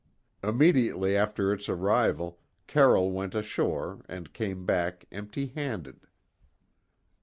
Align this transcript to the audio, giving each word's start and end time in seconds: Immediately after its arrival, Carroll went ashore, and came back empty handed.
Immediately 0.43 1.15
after 1.15 1.53
its 1.53 1.69
arrival, 1.69 2.39
Carroll 2.65 3.11
went 3.11 3.35
ashore, 3.35 4.01
and 4.09 4.33
came 4.33 4.65
back 4.65 5.05
empty 5.11 5.45
handed. 5.55 6.07